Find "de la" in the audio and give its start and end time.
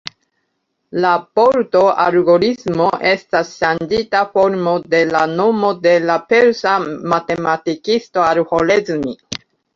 4.95-5.23, 5.85-6.17